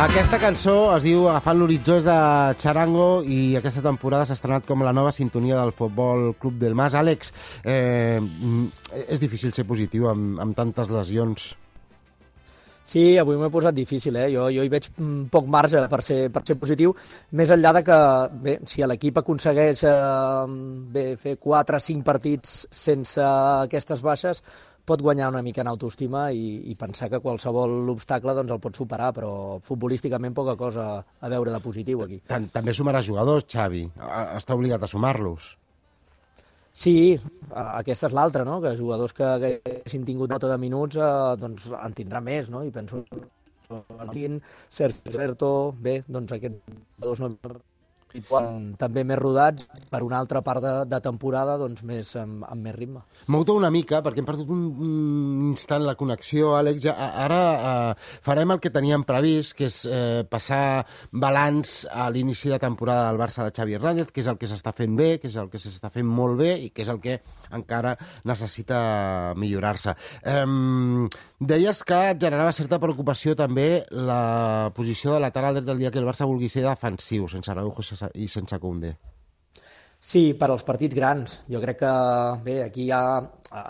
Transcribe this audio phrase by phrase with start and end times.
[0.00, 2.14] Aquesta cançó es diu Agafant l'horitzó és de
[2.62, 6.96] Charango i aquesta temporada s'ha estrenat com la nova sintonia del Futbol Club del Mas.
[6.96, 7.34] Àlex,
[7.68, 8.16] eh,
[9.04, 11.50] és difícil ser positiu amb, amb tantes lesions.
[12.90, 14.30] Sí, avui m'ho he posat difícil, eh?
[14.32, 16.94] Jo, jo hi veig mm, poc marge per ser, per ser positiu,
[17.36, 17.98] més enllà de que,
[18.46, 20.56] bé, si l'equip aconsegueix eh,
[20.96, 24.40] bé, fer 4 o 5 partits sense aquestes baixes,
[24.90, 28.82] pot guanyar una mica en autoestima i, i pensar que qualsevol obstacle doncs, el pot
[28.82, 32.20] superar, però futbolísticament poca cosa a veure de positiu aquí.
[32.26, 33.86] També sumarà jugadors, Xavi.
[34.36, 35.54] Està obligat a sumar-los.
[36.80, 37.18] Sí,
[37.50, 38.60] aquesta és l'altra, no?
[38.62, 42.62] que jugadors que, hagin tingut nota de minuts eh, doncs en tindrà més, no?
[42.64, 43.02] i penso
[43.70, 47.58] en Sergio Alberto, bé, doncs aquests jugadors no
[48.16, 52.44] i quan també més rodats per una altra part de, de temporada doncs més, amb,
[52.48, 53.02] amb més ritme.
[53.30, 56.82] Mou-te una mica, perquè hem perdut un, un instant la connexió, Àlex.
[56.88, 62.50] Ja, ara eh, farem el que teníem previst, que és eh, passar balanç a l'inici
[62.50, 65.30] de temporada del Barça de Xavi Hernández, que és el que s'està fent bé, que
[65.30, 67.20] és el que s'està fent molt bé i que és el que
[67.54, 67.96] encara
[68.26, 69.94] necessita millorar-se.
[70.22, 70.46] Eh,
[71.40, 76.02] deies que et generava certa preocupació també la posició de lateral dret del dia que
[76.02, 77.82] el Barça vulgui ser defensiu, sense Araujo
[78.14, 78.96] i sense Koundé.
[80.00, 81.42] Sí, per als partits grans.
[81.52, 81.92] Jo crec que,
[82.44, 83.20] bé, aquí ja,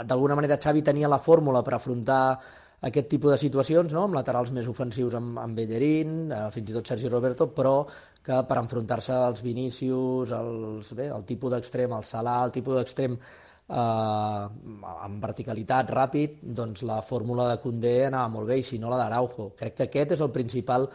[0.06, 2.38] d'alguna manera, Xavi tenia la fórmula per afrontar
[2.86, 4.06] aquest tipus de situacions, no?
[4.06, 7.82] amb laterals més ofensius amb, amb Bellerín, eh, fins i tot Sergi Roberto, però
[8.24, 13.18] que per enfrontar-se als Vinícius, als, bé, el tipus d'extrem, el Salah, el tipus d'extrem
[13.18, 18.92] eh, amb verticalitat ràpid, doncs la fórmula de Condé anava molt bé, i si no
[18.92, 19.50] la d'Araujo.
[19.58, 20.88] Crec que aquest és el principal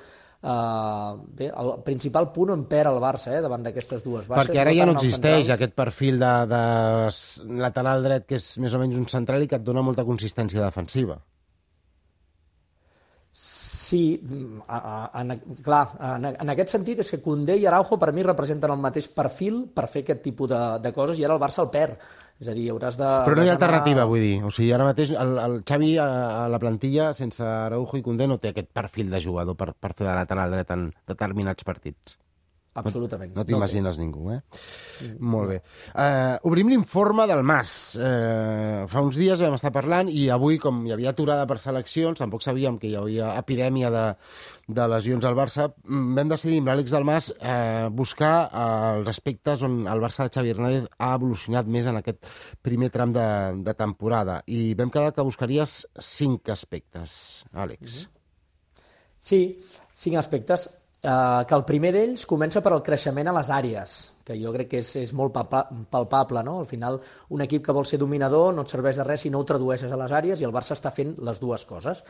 [0.46, 4.52] Uh, bé, el principal punt on perd el Barça eh, davant d'aquestes dues baixes.
[4.52, 6.64] Perquè ara ja no existeix aquest perfil de, de
[7.64, 10.62] lateral dret que és més o menys un central i que et dona molta consistència
[10.62, 11.18] defensiva.
[13.96, 14.20] Sí,
[14.68, 15.32] en,
[15.64, 19.08] clar, en, en aquest sentit és que Condé i Araujo per mi representen el mateix
[19.16, 22.02] perfil per fer aquest tipus de, de coses i ara el Barça el perd.
[22.44, 23.08] És a dir, hauràs de...
[23.24, 24.34] Però no hi ha alternativa, vull dir.
[24.44, 26.10] O sigui, ara mateix el, el Xavi a,
[26.42, 29.94] a la plantilla sense Araujo i Condé no té aquest perfil de jugador per, per
[29.94, 32.20] fer de lateral dret en determinats partits.
[32.76, 33.32] Absolutament.
[33.32, 34.42] No, no t'imagines no ningú, eh?
[35.00, 35.30] Mm.
[35.32, 35.60] Molt bé.
[35.94, 37.96] Uh, obrim l'informe del Mas.
[37.96, 42.20] Uh, fa uns dies vam estar parlant i avui, com hi havia aturada per seleccions,
[42.20, 44.04] tampoc sabíem que hi havia epidèmia de,
[44.68, 49.12] de lesions al Barça, mm, vam decidir amb l'Àlex del Mas uh, buscar uh, els
[49.16, 52.28] aspectes on el Barça de Xavi Hernández ha evolucionat més en aquest
[52.66, 53.28] primer tram de,
[53.64, 54.42] de temporada.
[54.52, 58.02] I vam quedar que buscaries cinc aspectes, Àlex.
[58.02, 58.12] Mm-hmm.
[59.26, 59.46] Sí,
[59.96, 60.68] cinc aspectes
[61.06, 63.96] eh, que el primer d'ells comença per al creixement a les àrees,
[64.26, 66.58] que jo crec que és, és molt palpable, no?
[66.64, 66.98] Al final,
[67.36, 69.92] un equip que vol ser dominador no et serveix de res si no ho tradueixes
[69.94, 72.02] a les àrees i el Barça està fent les dues coses.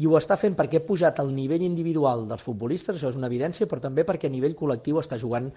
[0.00, 3.28] I ho està fent perquè ha pujat el nivell individual dels futbolistes, això és una
[3.28, 5.50] evidència, però també perquè a nivell col·lectiu està jugant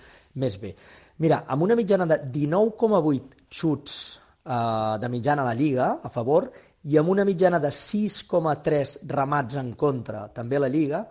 [0.44, 0.75] més bé.
[1.23, 3.97] Mira, amb una mitjana de 19,8 xuts
[4.44, 6.52] eh, de mitjana a la Lliga, a favor,
[6.91, 11.06] i amb una mitjana de 6,3 remats en contra, també a la Lliga,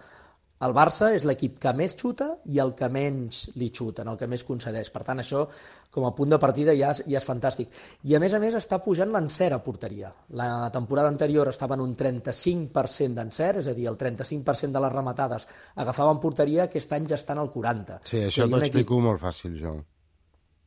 [0.67, 4.29] el Barça és l'equip que més xuta i el que menys li xuten, el que
[4.29, 4.91] més concedeix.
[4.93, 5.47] Per tant, això,
[5.95, 7.73] com a punt de partida, ja és, ja és fantàstic.
[8.05, 10.13] I, a més a més, està pujant l'encert a porteria.
[10.37, 14.93] La temporada anterior estava en un 35% d'encert, és a dir, el 35% de les
[14.93, 15.49] rematades
[15.81, 18.05] agafaven porteria, aquest any ja estan al 40%.
[18.13, 19.09] Sí, això t'ho explico equip...
[19.09, 19.79] molt fàcil, jo.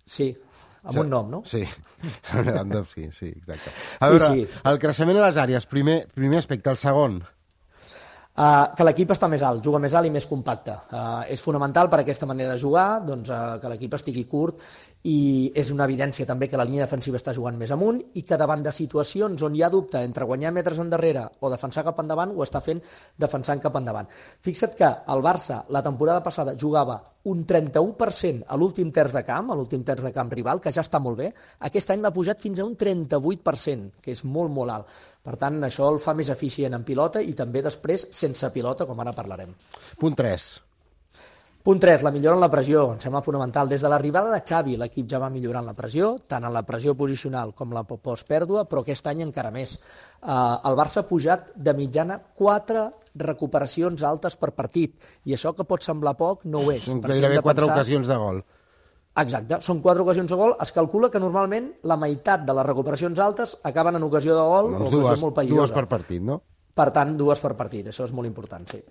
[0.03, 0.33] Sí,
[0.89, 1.43] amb un nom, no?
[1.47, 1.61] Sí,
[2.95, 3.69] sí, sí, exacte.
[3.99, 4.47] A sí, veure, sí.
[4.73, 6.73] el creixement a les àrees, primer, primer aspecte.
[6.73, 7.21] El segon,
[8.33, 10.73] Uh, que l'equip està més alt, juga més alt i més compacte.
[10.89, 14.63] Uh, és fonamental per aquesta manera de jugar doncs, uh, que l'equip estigui curt
[15.05, 18.39] i és una evidència també que la línia defensiva està jugant més amunt i que
[18.41, 22.33] davant de situacions on hi ha dubte entre guanyar metres endarrere o defensar cap endavant,
[22.33, 22.81] ho està fent
[23.21, 24.09] defensant cap endavant.
[24.41, 29.51] Fixa't que el Barça la temporada passada jugava un 31% a l'últim terç de camp,
[29.51, 31.29] a l'últim terç de camp rival, que ja està molt bé.
[31.69, 34.99] Aquest any l'ha pujat fins a un 38%, que és molt, molt alt.
[35.23, 38.99] Per tant, això el fa més eficient en pilota i també després sense pilota, com
[38.99, 39.55] ara parlarem.
[40.01, 40.72] Punt 3.
[41.63, 43.69] Punt 3, la millora en la pressió, em sembla fonamental.
[43.71, 46.91] Des de l'arribada de Xavi, l'equip ja va millorant la pressió, tant en la pressió
[46.99, 49.77] posicional com la post-pèrdua, però aquest any encara més.
[50.19, 52.81] Uh, el Barça ha pujat de mitjana 4
[53.23, 56.83] recuperacions altes per partit, i això que pot semblar poc, no ho és.
[56.83, 57.77] Són gairebé 4 pensar...
[57.77, 58.41] ocasions de gol.
[59.23, 60.55] Exacte, són quatre ocasions de gol.
[60.65, 64.73] Es calcula que normalment la meitat de les recuperacions altes acaben en ocasió de gol
[64.73, 65.69] doncs o dues, molt perillosa.
[65.69, 66.41] Dues per partit, no?
[66.75, 68.81] Per tant, dues per partit, això és molt important, sí.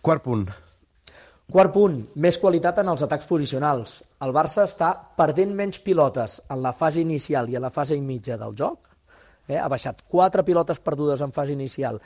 [0.00, 0.46] Quart punt.
[1.46, 4.00] Quart punt, més qualitat en els atacs posicionals.
[4.26, 8.34] El Barça està perdent menys pilotes en la fase inicial i a la fase mitja
[8.40, 8.88] del joc.
[9.46, 9.54] Eh?
[9.54, 12.00] Ha baixat quatre pilotes perdudes en fase inicial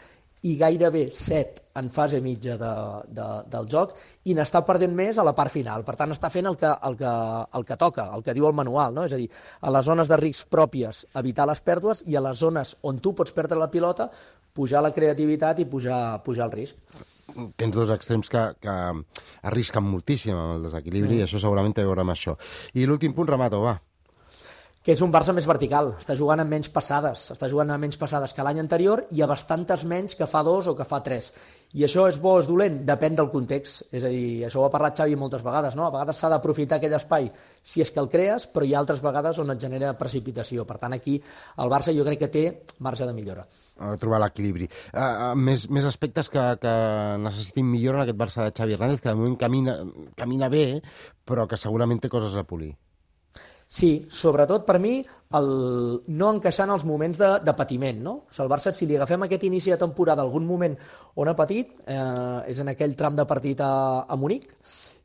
[0.44, 2.72] i gairebé 7 en fase mitja de,
[3.16, 3.94] de, del joc
[4.28, 5.86] i n'està perdent més a la part final.
[5.88, 7.12] Per tant, està fent el que, el, que,
[7.56, 9.06] el que toca, el que diu el manual, no?
[9.08, 9.30] és a dir,
[9.64, 13.14] a les zones de risc pròpies evitar les pèrdues i a les zones on tu
[13.16, 14.10] pots perdre la pilota
[14.52, 16.76] pujar la creativitat i pujar, pujar el risc.
[17.60, 18.78] Tens dos extrems que, que
[19.50, 21.20] arrisquen moltíssim amb el desequilibri sí.
[21.20, 22.36] i això segurament té a veure amb això.
[22.74, 23.78] I l'últim punt, Remato, va
[24.80, 27.98] que és un Barça més vertical, està jugant amb menys passades, està jugant amb menys
[28.00, 31.28] passades que l'any anterior i a bastantes menys que fa dos o que fa tres.
[31.76, 32.80] I això és bo o és dolent?
[32.88, 33.84] Depèn del context.
[33.92, 35.84] És a dir, això ho ha parlat Xavi moltes vegades, no?
[35.84, 39.04] A vegades s'ha d'aprofitar aquell espai si és que el crees, però hi ha altres
[39.04, 40.64] vegades on et genera precipitació.
[40.64, 42.44] Per tant, aquí el Barça jo crec que té
[42.80, 43.44] marge de millora.
[43.84, 44.72] A trobar l'equilibri.
[44.90, 46.76] Uh, uh, més, més aspectes que, que
[47.20, 49.82] necessitin millora en aquest Barça de Xavi Hernández, que de moment camina,
[50.16, 50.80] camina bé,
[51.28, 52.78] però que segurament té coses a polir.
[53.70, 54.96] Sí, sobretot per mi
[55.38, 55.50] el
[56.10, 58.00] no encaixar en els moments de, de patiment.
[58.02, 58.14] No?
[58.26, 60.74] O sigui, el Barça, si li agafem aquest inici de temporada, algun moment
[61.22, 63.70] on ha patit, eh, és en aquell tram de partit a,
[64.10, 64.48] a Munic,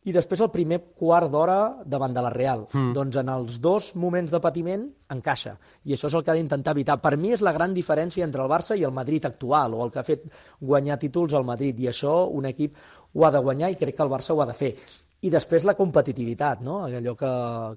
[0.10, 2.66] i després el primer quart d'hora davant de la Real.
[2.74, 2.98] Mm.
[2.98, 5.54] Doncs en els dos moments de patiment encaixa,
[5.86, 6.98] i això és el que ha d'intentar evitar.
[7.06, 9.94] Per mi és la gran diferència entre el Barça i el Madrid actual, o el
[9.94, 10.26] que ha fet
[10.58, 12.82] guanyar títols al Madrid, i això un equip
[13.14, 14.74] ho ha de guanyar i crec que el Barça ho ha de fer
[15.22, 16.84] i després la competitivitat, no?
[16.86, 17.32] allò que,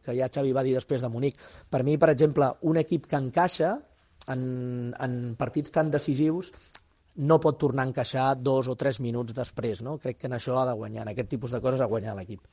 [0.05, 1.38] que ja Xavi va dir després de Munic.
[1.70, 3.76] Per mi, per exemple, un equip que encaixa
[4.29, 4.43] en,
[4.99, 6.52] en partits tan decisius
[7.19, 9.81] no pot tornar a encaixar dos o tres minuts després.
[9.82, 9.96] No?
[9.99, 12.44] Crec que en això ha de guanyar, en aquest tipus de coses ha guanyar l'equip.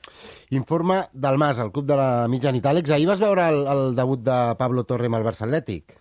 [0.57, 2.65] Informe del Mas, el club de la mitjanit.
[2.65, 5.99] Àlex, ahir vas veure el, el debut de Pablo Torre amb el Barça Atlètic?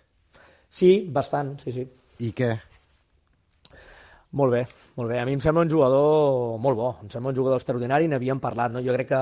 [0.69, 1.85] Sí, bastant, sí, sí.
[2.25, 2.55] I què?
[4.31, 4.63] Molt bé,
[4.97, 5.19] molt bé.
[5.21, 8.73] A mi em sembla un jugador molt bo, em sembla un jugador extraordinari, n'havíem parlat.
[8.73, 8.81] No?
[8.83, 9.21] Jo crec que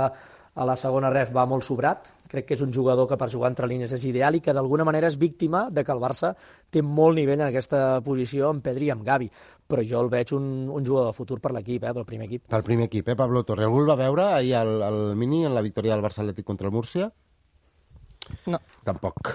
[0.54, 3.50] a la segona ref va molt sobrat, crec que és un jugador que per jugar
[3.50, 6.34] entre línies és ideal i que d'alguna manera és víctima de que el Barça
[6.70, 9.30] té molt nivell en aquesta posició amb Pedri i amb Gavi,
[9.68, 12.46] però jo el veig un, un jugador de futur per l'equip, eh, pel primer equip.
[12.54, 13.66] Pel primer equip, eh, Pablo Torre.
[13.66, 16.70] Algú el va veure ahir al, al Mini en la victòria del Barça Atlètic contra
[16.70, 17.10] el Múrcia?
[18.46, 18.62] No.
[18.86, 19.34] Tampoc.